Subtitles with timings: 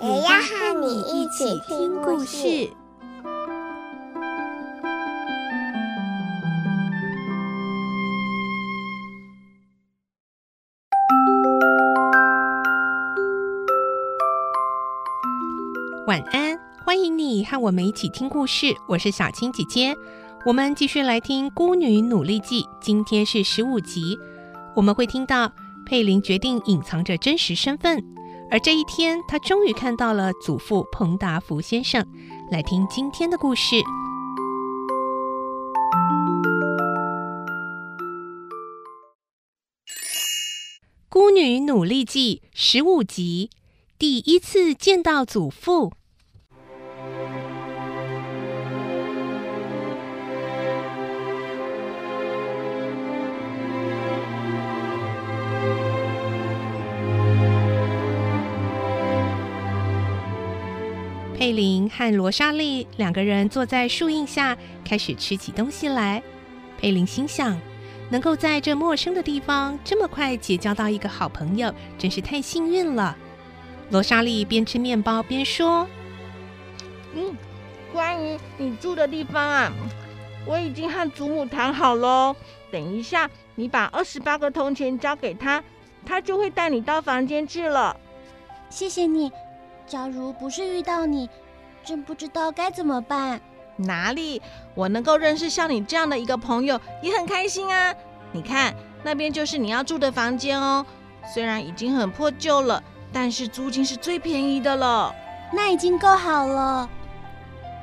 [0.00, 2.70] 也要和你一起听故事。
[16.06, 18.76] 晚安，欢迎你和我们一起听故事。
[18.86, 19.96] 我是小青姐姐，
[20.46, 24.16] 我们继续来听《孤女努力记》，今天是十五集。
[24.76, 25.50] 我们会听到
[25.84, 28.00] 佩林决定隐藏着真实身份，
[28.50, 32.06] 而这一天，他终于看到了祖父彭达福先生。
[32.50, 33.76] 来听今天的故事，
[41.10, 43.50] 《孤女努力记》十五集，
[43.98, 45.92] 第一次见到祖父。
[61.48, 64.54] 佩林和罗莎莉两个人坐在树荫下，
[64.84, 66.22] 开始吃起东西来。
[66.76, 67.58] 佩林心想，
[68.10, 73.16] 能够在这陌生的地方这么快结交到一个好朋友，真是太幸运了。
[73.88, 75.88] 罗莎莉边吃面包边说
[77.16, 77.34] ：“嗯，
[77.94, 79.72] 关于你住的地方啊，
[80.44, 82.36] 我已经和祖母谈好喽。
[82.70, 85.64] 等一下，你把二十八个铜钱交给他，
[86.04, 87.96] 他就会带你到房间去了。
[88.68, 89.32] 谢谢你。”
[89.88, 91.30] 假如不是遇到你，
[91.82, 93.40] 真不知道该怎么办。
[93.76, 94.42] 哪里？
[94.74, 97.94] 我能够认识像你这样的一个朋友，也很开心啊！
[98.30, 100.84] 你看，那边就是你要住的房间哦。
[101.32, 105.14] 虽然已经很破旧了，但是租金是最便宜的了。
[105.54, 106.86] 那已经够好了。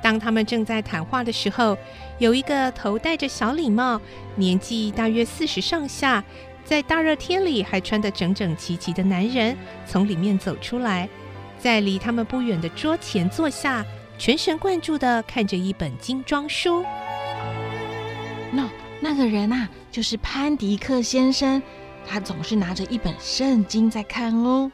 [0.04, 1.76] 当他们正在谈话的时候，
[2.20, 4.00] 有一个头戴着小礼帽、
[4.36, 6.24] 年纪大约四十上下，
[6.64, 9.58] 在大热天里还穿得整整齐齐的男人
[9.88, 11.10] 从里面走出来。
[11.60, 13.86] 在离他们不远的桌前坐下，
[14.18, 16.86] 全神贯注地看着一本精装书。
[18.52, 21.62] 那那个人啊，就是潘迪克先生，
[22.08, 24.72] 他总是拿着一本圣经在看哦。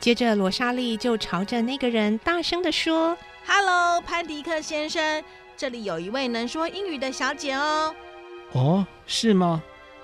[0.00, 3.16] 接着，罗莎莉就朝着那个人大声地说
[3.46, 5.22] ：“Hello，潘迪克先生，
[5.56, 7.94] 这里有一位能说英语的小姐哦。
[8.52, 9.62] ”“哦，是吗？”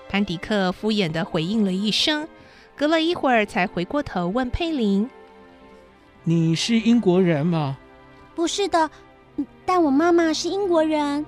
[0.09, 2.27] 潘迪克敷衍地回应了一声，
[2.75, 5.09] 隔了一会儿才回过头问佩玲。
[6.25, 7.77] 你是英国人吗？
[8.33, 8.89] 不是的，
[9.65, 11.25] 但我妈妈是英国人。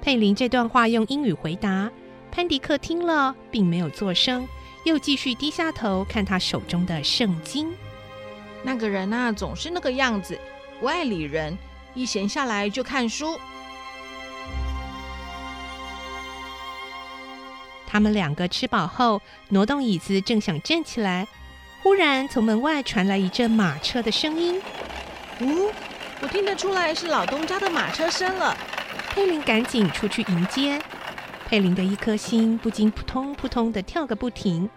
[0.00, 1.90] 佩林这段话用英语回答，
[2.32, 4.48] 潘迪克听了并没有作声，
[4.84, 7.70] 又继续低下头看他手中的圣经。
[8.62, 10.38] 那个人啊，总是那个样子，
[10.80, 11.58] 外里人，
[11.92, 13.38] 一闲下来就看书。
[17.86, 19.20] 他们两个吃饱后，
[19.50, 21.28] 挪动椅子，正想站起来。
[21.82, 24.60] 忽然，从门外传来一阵马车的声音。
[25.40, 25.72] 哦，
[26.20, 28.54] 我听得出来是老东家的马车声了。
[29.08, 30.78] 佩林赶紧出去迎接。
[31.46, 34.68] 佩林的一颗心不禁扑通扑通的跳个不停。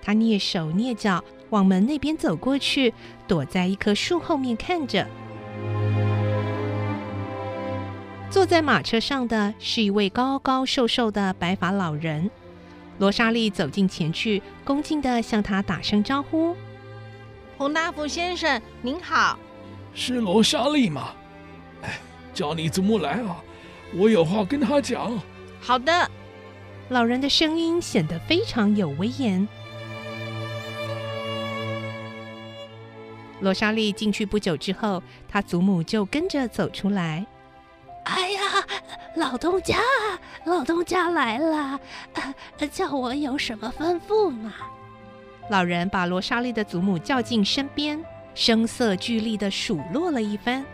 [0.00, 2.94] 他蹑手蹑脚往门那边走过去，
[3.26, 5.06] 躲在一棵树后面看着。
[8.30, 12.30] 坐在马车上的是一位高高瘦瘦的白发老人。
[12.98, 16.56] 罗莎莉走近前去，恭敬地向他打声招呼
[17.58, 19.38] ：“洪大福先生，您好。
[19.94, 21.12] ”“是罗莎莉吗
[21.82, 21.98] ？”“哎，
[22.32, 23.42] 叫你祖母来啊，
[23.94, 25.20] 我有话跟他讲。
[25.60, 26.10] ”“好的。”
[26.90, 29.48] 老人的声音显得非常有威严。
[33.40, 37.26] 罗莎莉进去不久之后，她祖母就跟着走出来。
[39.16, 39.78] 老东家，
[40.44, 41.78] 老东家来了，
[42.58, 44.52] 呃，叫我有什么吩咐吗？
[45.50, 48.02] 老人把罗莎莉的祖母叫进身边，
[48.34, 50.64] 声色俱厉地数落了一番。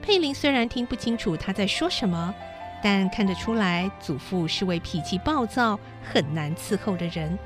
[0.00, 2.34] 佩林虽然听不清楚他在说什么，
[2.82, 7.38] 但看得出来祖父是位脾气暴躁、很难伺候的人。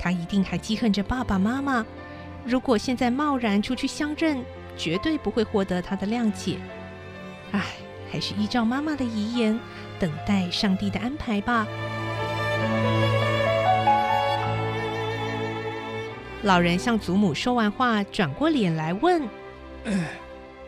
[0.00, 1.86] 他一定还记恨着爸爸妈妈，
[2.44, 4.42] 如果现在贸然出去相认，
[4.76, 6.58] 绝对不会获得他的谅解。
[7.52, 7.62] 唉。
[8.10, 9.58] 还是依照妈妈的遗言，
[9.98, 11.66] 等待上帝的安排吧。
[16.42, 19.28] 老人向祖母说完话，转过脸来问：“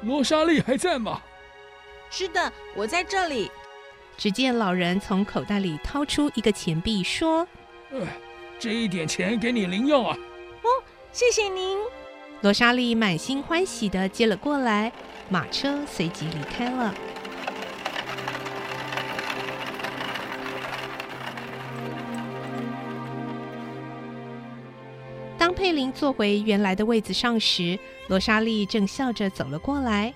[0.03, 1.23] 罗莎莉还在吗？
[2.11, 3.51] 是的，我在这里。
[4.17, 7.47] 只见老人从口袋里掏出一个钱币，说
[7.95, 8.01] ：“哎，
[8.59, 10.17] 这一点钱给你零用啊。”
[10.63, 10.69] 哦，
[11.13, 11.79] 谢谢您。
[12.43, 14.93] 罗莎莉满心欢喜地接了过来，
[15.29, 16.93] 马车随即离开了。
[25.61, 27.79] 佩林坐回原来的位子上时，
[28.09, 30.15] 罗莎莉正笑着走了过来。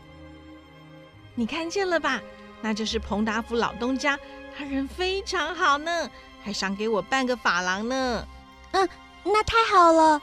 [1.35, 2.23] 你看见了吧？
[2.63, 4.19] 那就是彭达福老东家，
[4.57, 6.11] 他人非常好呢，
[6.43, 8.27] 还赏给我半个法郎呢。
[8.71, 8.89] 嗯，
[9.23, 10.19] 那太好了。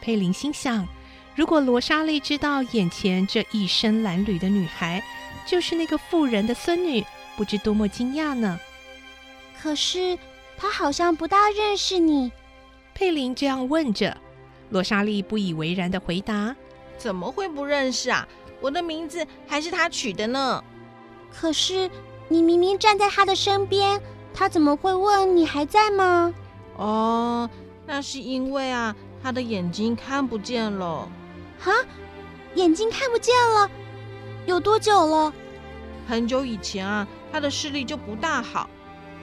[0.00, 0.84] 佩林心想，
[1.36, 5.00] 如果罗莎莉知道眼前这一身褴褛的女孩
[5.46, 7.06] 就是那个妇人的孙女，
[7.36, 8.58] 不知多么惊讶呢。
[9.62, 10.18] 可是
[10.56, 12.32] 她好像不大认识你。
[12.92, 14.16] 佩林这样问着。
[14.70, 16.54] 罗莎莉不以为然的回答
[16.98, 18.26] ：“怎么会不认识啊？
[18.60, 20.62] 我的名字还是他取的呢。
[21.32, 21.90] 可是
[22.28, 24.00] 你明明站在他的身边，
[24.32, 26.32] 他怎么会问你还在吗？”
[26.76, 27.48] 哦，
[27.86, 31.08] 那是因为啊，他的眼睛看不见了。
[31.60, 31.72] 哈，
[32.54, 33.70] 眼睛看不见了？
[34.46, 35.32] 有多久了？
[36.08, 38.68] 很久以前啊，他的视力就不大好，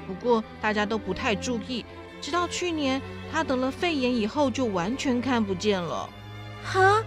[0.07, 1.85] 不过大家都不太注意。
[2.21, 3.01] 直到去年，
[3.31, 6.07] 他得了肺炎以后，就完全看不见了。
[6.63, 7.03] 哈，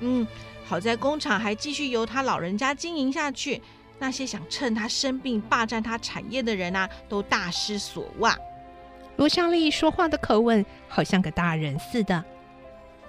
[0.00, 0.26] 嗯，
[0.64, 3.60] 好在工厂还继续由他老人家经营下去。
[3.98, 8.36] 那些想趁他生病霸占他产业的人啊，都大失所望。
[9.16, 12.24] 罗莎莉说话的口吻好像个大人似的。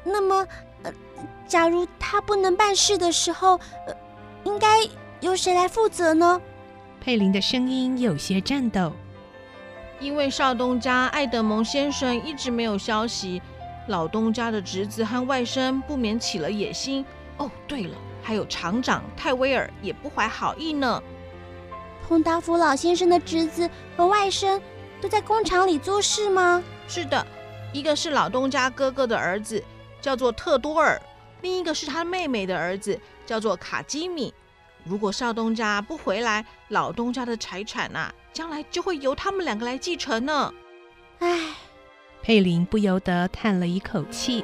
[0.04, 0.48] 那么，
[0.84, 0.94] 呃，
[1.48, 3.96] 假如他不能办事的时候，呃，
[4.44, 4.80] 应该
[5.22, 6.42] 由谁来负责呢？
[7.00, 8.94] 佩林的声音有些颤抖。
[10.04, 13.42] 因为少东家艾德蒙先生一直没有消息，
[13.88, 17.06] 老东家的侄子和外甥不免起了野心。
[17.38, 21.02] 哦，对了，还有厂长泰威尔也不怀好意呢。
[22.06, 24.60] 彭达福老先生的侄子和外甥
[25.00, 26.62] 都在工厂里做事吗？
[26.86, 27.26] 是的，
[27.72, 29.64] 一个是老东家哥哥的儿子，
[30.02, 31.00] 叫做特多尔；
[31.42, 34.34] 另一个是他妹妹的儿子，叫做卡基米。
[34.84, 40.52] 如果少东家不回来，老东家的财产呐、啊，将来就会由他们两个来继承呢。
[41.20, 41.56] 唉，
[42.22, 44.44] 佩林不由得叹了一口气。